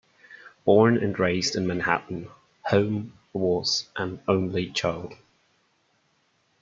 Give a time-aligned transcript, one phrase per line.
[0.65, 2.31] Born and raised in Manhattan,
[2.63, 5.13] Holm was an only child.